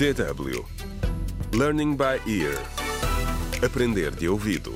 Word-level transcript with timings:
DW 0.00 0.64
Learning 1.52 1.94
by 1.94 2.22
Ear 2.26 2.56
Aprender 3.62 4.10
de 4.10 4.30
ouvido 4.30 4.74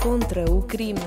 Contra 0.00 0.48
o 0.48 0.62
crime. 0.62 1.00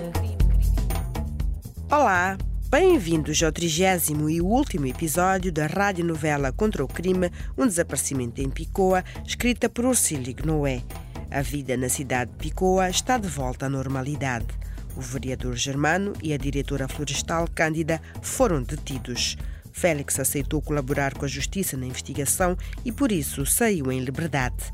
Olá, 1.89 2.37
bem-vindos 2.69 3.41
ao 3.41 3.53
trigésimo 3.53 4.29
e 4.29 4.41
último 4.41 4.87
episódio 4.87 5.49
da 5.49 5.65
radionovela 5.65 6.51
Contra 6.51 6.83
o 6.83 6.87
Crime, 6.89 7.31
um 7.57 7.65
desaparecimento 7.65 8.41
em 8.41 8.49
Picoa, 8.49 9.05
escrita 9.25 9.69
por 9.69 9.85
Ursílio 9.85 10.35
Noé. 10.45 10.83
A 11.31 11.41
vida 11.41 11.77
na 11.77 11.87
cidade 11.87 12.31
de 12.31 12.37
Picoa 12.39 12.89
está 12.89 13.17
de 13.17 13.29
volta 13.29 13.67
à 13.67 13.69
normalidade. 13.69 14.47
O 14.95 15.01
vereador 15.01 15.55
Germano 15.55 16.13
e 16.21 16.33
a 16.33 16.37
diretora 16.37 16.87
florestal 16.87 17.47
Cândida 17.53 18.01
foram 18.21 18.61
detidos. 18.61 19.37
Félix 19.71 20.19
aceitou 20.19 20.61
colaborar 20.61 21.15
com 21.15 21.25
a 21.25 21.27
justiça 21.27 21.75
na 21.75 21.85
investigação 21.85 22.55
e 22.85 22.91
por 22.91 23.11
isso 23.11 23.45
saiu 23.45 23.91
em 23.91 23.99
liberdade. 23.99 24.71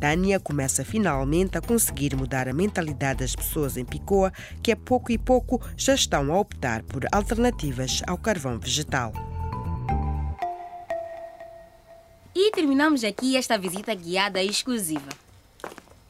Tânia 0.00 0.38
começa 0.38 0.84
finalmente 0.84 1.56
a 1.56 1.60
conseguir 1.60 2.14
mudar 2.14 2.48
a 2.48 2.52
mentalidade 2.52 3.20
das 3.20 3.34
pessoas 3.34 3.76
em 3.76 3.84
Picoa, 3.84 4.32
que 4.62 4.70
a 4.70 4.76
pouco 4.76 5.10
e 5.10 5.18
pouco 5.18 5.60
já 5.76 5.94
estão 5.94 6.32
a 6.32 6.38
optar 6.38 6.82
por 6.82 7.04
alternativas 7.10 8.02
ao 8.06 8.18
carvão 8.18 8.58
vegetal. 8.58 9.12
E 12.34 12.52
terminamos 12.52 13.02
aqui 13.02 13.36
esta 13.36 13.56
visita 13.56 13.94
guiada 13.94 14.42
exclusiva. 14.42 15.08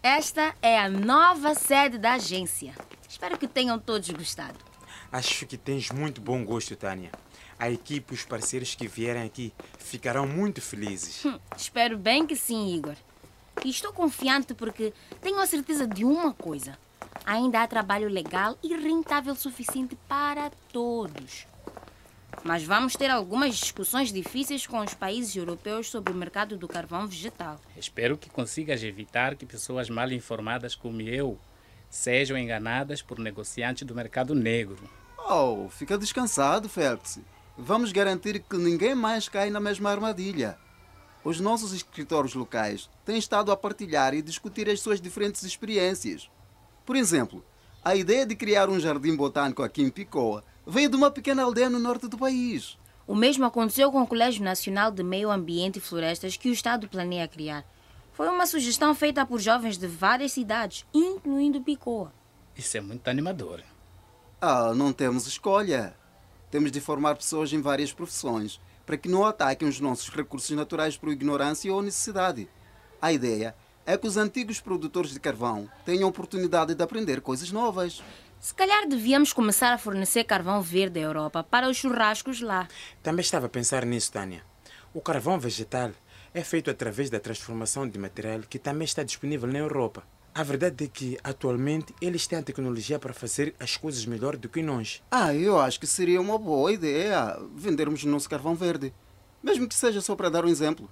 Esta 0.03 0.55
é 0.61 0.79
a 0.79 0.89
nova 0.89 1.55
sede 1.55 1.99
da 1.99 2.15
agência. 2.15 2.75
Espero 3.17 3.39
que 3.39 3.49
tenham 3.49 3.79
todos 3.79 4.11
gostado. 4.11 4.59
Acho 5.11 5.47
que 5.47 5.57
tens 5.57 5.91
muito 5.91 6.21
bom 6.21 6.45
gosto, 6.45 6.77
Tânia. 6.77 7.11
A 7.59 7.71
equipe 7.71 8.13
e 8.13 8.15
os 8.15 8.25
parceiros 8.27 8.75
que 8.75 8.87
vierem 8.87 9.23
aqui 9.23 9.55
ficarão 9.79 10.27
muito 10.27 10.61
felizes. 10.61 11.25
Hum, 11.25 11.39
espero 11.57 11.97
bem 11.97 12.27
que 12.27 12.37
sim, 12.37 12.75
Igor. 12.75 12.95
E 13.65 13.71
estou 13.71 13.91
confiante 13.91 14.53
porque 14.53 14.93
tenho 15.23 15.39
a 15.39 15.47
certeza 15.47 15.87
de 15.87 16.05
uma 16.05 16.35
coisa: 16.35 16.79
ainda 17.25 17.63
há 17.63 17.67
trabalho 17.67 18.07
legal 18.07 18.59
e 18.63 18.77
rentável 18.77 19.35
suficiente 19.35 19.97
para 20.07 20.51
todos. 20.71 21.47
Mas 22.45 22.65
vamos 22.65 22.97
ter 22.97 23.11
algumas 23.11 23.57
discussões 23.57 24.13
difíceis 24.13 24.67
com 24.67 24.81
os 24.81 24.93
países 24.93 25.35
europeus 25.35 25.89
sobre 25.89 26.13
o 26.13 26.17
mercado 26.17 26.55
do 26.55 26.69
carvão 26.69 27.07
vegetal. 27.07 27.59
Espero 27.79 28.19
que 28.19 28.29
consigas 28.29 28.83
evitar 28.83 29.37
que 29.37 29.47
pessoas 29.47 29.89
mal 29.89 30.13
informadas 30.13 30.75
como 30.75 31.01
eu 31.01 31.41
sejam 31.89 32.37
enganadas 32.37 33.03
por 33.03 33.19
negociantes 33.19 33.87
do 33.87 33.95
mercado 33.95 34.35
negro. 34.35 34.79
Oh, 35.29 35.69
fica 35.69 35.99
descansado, 35.99 36.69
Félix. 36.69 37.21
Vamos 37.59 37.91
garantir 37.91 38.41
que 38.41 38.57
ninguém 38.57 38.95
mais 38.95 39.29
cai 39.29 39.51
na 39.51 39.59
mesma 39.59 39.91
armadilha. 39.91 40.59
Os 41.25 41.41
nossos 41.41 41.73
escritórios 41.73 42.35
locais 42.35 42.89
têm 43.05 43.19
estado 43.19 43.51
a 43.51 43.57
partilhar 43.57 44.15
e 44.15 44.23
discutir 44.23 44.69
as 44.69 44.81
suas 44.81 45.01
diferentes 45.01 45.43
experiências. 45.43 46.31
Por 46.85 46.95
exemplo, 46.95 47.45
a 47.85 47.97
ideia 47.97 48.25
de 48.25 48.37
criar 48.37 48.69
um 48.69 48.79
jardim 48.79 49.17
botânico 49.17 49.63
aqui 49.63 49.83
em 49.83 49.91
Picoa 49.91 50.45
veio 50.67 50.89
de 50.89 50.97
uma 50.97 51.11
pequena 51.11 51.43
aldeia 51.43 51.71
no 51.71 51.79
norte 51.79 52.09
do 52.09 52.19
país. 52.19 52.79
O 53.07 53.15
mesmo 53.15 53.45
aconteceu 53.45 53.91
com 53.91 54.03
o 54.03 54.07
Colégio 54.07 54.45
Nacional 54.45 54.91
de 54.91 55.03
Meio 55.03 55.31
Ambiente 55.31 55.79
e 55.79 55.81
Florestas 55.81 56.37
que 56.37 56.49
o 56.49 56.53
Estado 56.53 56.89
planeia 56.89 57.27
criar. 57.27 57.65
Foi 58.17 58.31
uma 58.31 58.47
sugestão 58.47 58.95
feita 58.95 59.27
por 59.27 59.39
jovens 59.39 59.77
de 59.77 59.87
várias 59.87 60.33
cidades, 60.33 60.87
incluindo 60.95 61.61
Picoa. 61.61 62.11
Isso 62.57 62.79
é 62.79 62.81
muito 62.81 63.07
animador. 63.09 63.63
Ah, 64.41 64.73
não 64.75 64.91
temos 64.91 65.27
escolha. 65.27 65.95
Temos 66.51 66.73
de 66.73 66.81
formar 66.81 67.17
pessoas 67.17 67.53
em 67.53 67.61
várias 67.61 67.93
profissões 67.93 68.59
para 68.87 68.97
que 68.97 69.07
não 69.07 69.27
ataquem 69.27 69.69
os 69.69 69.81
nossos 69.81 70.09
recursos 70.09 70.57
naturais 70.57 70.97
por 70.97 71.11
ignorância 71.11 71.71
ou 71.71 71.83
necessidade. 71.83 72.49
A 73.03 73.13
ideia 73.13 73.55
é 73.85 73.99
que 73.99 74.07
os 74.07 74.17
antigos 74.17 74.61
produtores 74.61 75.11
de 75.11 75.21
carvão 75.21 75.69
tenham 75.85 76.09
oportunidade 76.09 76.75
de 76.75 76.83
aprender 76.83 77.21
coisas 77.21 77.53
novas. 77.53 78.03
Se 78.41 78.55
calhar 78.55 78.89
devíamos 78.89 79.35
começar 79.35 79.75
a 79.75 79.79
fornecer 79.79 80.25
carvão 80.25 80.63
verde 80.63 81.01
à 81.01 81.03
Europa 81.03 81.45
para 81.45 81.69
os 81.69 81.77
churrascos 81.77 82.41
lá. 82.41 82.67
Também 83.03 83.21
estava 83.21 83.45
a 83.45 83.51
pensar 83.51 83.85
nisso, 83.85 84.11
Tânia. 84.11 84.43
O 84.95 85.03
carvão 85.03 85.39
vegetal 85.39 85.91
é 86.37 86.45
feito 86.45 86.71
através 86.71 87.09
da 87.09 87.19
transformação 87.19 87.89
de 87.89 87.99
material 87.99 88.41
que 88.41 88.59
também 88.59 88.85
está 88.85 89.03
disponível 89.03 89.51
na 89.51 89.59
Europa. 89.59 90.03
A 90.35 90.43
verdade 90.43 90.85
é 90.85 90.87
que, 90.87 91.17
atualmente, 91.25 91.95
eles 91.99 92.27
têm 92.27 92.39
a 92.39 92.43
tecnologia 92.43 92.99
para 92.99 93.15
fazer 93.15 93.55
as 93.59 93.79
coisas 93.79 94.05
melhor 94.05 94.37
do 94.37 94.47
que 94.47 94.61
nós. 94.61 95.03
Ah, 95.11 95.35
eu 95.35 95.59
acho 95.59 95.81
que 95.81 95.87
seria 95.87 96.21
uma 96.21 96.37
boa 96.37 96.71
ideia 96.71 97.39
vendermos 97.55 98.05
o 98.05 98.09
nosso 98.09 98.29
carvão 98.29 98.55
verde. 98.55 98.93
Mesmo 99.43 99.67
que 99.67 99.75
seja 99.75 100.03
só 100.03 100.15
para 100.15 100.29
dar 100.29 100.45
um 100.45 100.49
exemplo. 100.49 100.91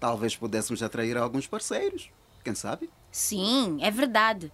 Talvez 0.00 0.34
pudéssemos 0.34 0.82
atrair 0.82 1.16
alguns 1.16 1.46
parceiros. 1.46 2.10
Quem 2.42 2.56
sabe? 2.56 2.90
Sim, 3.12 3.78
é 3.80 3.92
verdade. 3.92 4.50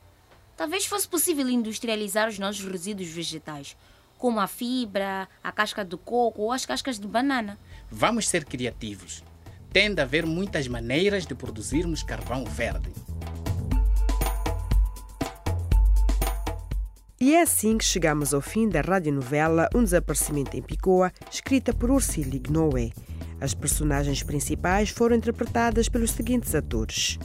Talvez 0.54 0.84
fosse 0.84 1.08
possível 1.08 1.48
industrializar 1.48 2.28
os 2.28 2.38
nossos 2.38 2.62
resíduos 2.62 3.08
vegetais, 3.08 3.74
como 4.18 4.38
a 4.38 4.46
fibra, 4.46 5.26
a 5.42 5.50
casca 5.50 5.82
do 5.82 5.96
coco 5.96 6.42
ou 6.42 6.52
as 6.52 6.66
cascas 6.66 6.98
de 6.98 7.08
banana. 7.08 7.58
Vamos 7.90 8.28
ser 8.28 8.44
criativos. 8.44 9.24
Tem 9.72 9.94
de 9.94 10.02
haver 10.02 10.26
muitas 10.26 10.66
maneiras 10.66 11.24
de 11.24 11.34
produzirmos 11.34 12.02
carvão 12.02 12.44
verde. 12.44 12.90
E 17.20 17.34
é 17.34 17.42
assim 17.42 17.78
que 17.78 17.84
chegamos 17.84 18.34
ao 18.34 18.40
fim 18.40 18.68
da 18.68 18.80
radionovela 18.80 19.68
Um 19.74 19.84
Desaparecimento 19.84 20.56
em 20.56 20.62
Picoa, 20.62 21.12
escrita 21.30 21.72
por 21.72 21.90
Ursílio 21.90 22.42
Noé. 22.50 22.90
As 23.40 23.54
personagens 23.54 24.22
principais 24.22 24.90
foram 24.90 25.14
interpretadas 25.14 25.88
pelos 25.88 26.10
seguintes 26.10 26.54
atores: 26.54 27.18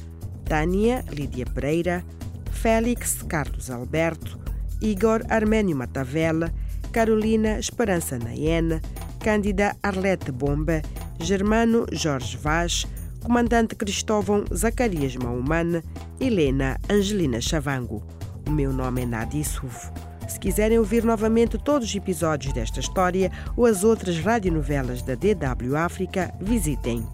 Tânia 0.44 1.04
Lídia 1.10 1.46
Pereira, 1.46 2.06
Félix 2.52 3.24
Carlos 3.24 3.72
Alberto, 3.72 4.40
Igor 4.82 5.24
Armênio 5.30 5.76
Matavela, 5.76 6.54
Carolina 6.92 7.58
Esperança 7.58 8.20
Naena, 8.20 8.82
Cândida 9.20 9.76
Arlete 9.82 10.32
Bomba, 10.32 10.82
Germano 11.20 11.86
Jorge 11.92 12.38
Vaz, 12.38 12.86
Comandante 13.24 13.76
Cristóvão 13.76 14.46
Zacarias 14.54 15.16
Maumana, 15.16 15.84
Helena 16.20 16.78
Angelina 16.90 17.42
Chavango. 17.42 18.04
O 18.48 18.52
meu 18.52 18.72
nome 18.72 19.02
é 19.02 19.06
Nadia 19.06 19.44
Sufo. 19.44 19.92
Se 20.28 20.40
quiserem 20.40 20.78
ouvir 20.78 21.04
novamente 21.04 21.58
todos 21.58 21.88
os 21.88 21.96
episódios 21.96 22.54
desta 22.54 22.80
história 22.80 23.32
ou 23.56 23.66
as 23.66 23.84
outras 23.84 24.20
radionovelas 24.20 25.02
da 25.02 25.16
DW 25.16 25.76
África, 25.76 26.34
visitem 26.40 27.08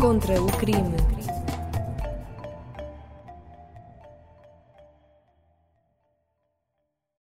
Contra 0.00 0.40
o 0.40 0.46
crime. 0.46 1.07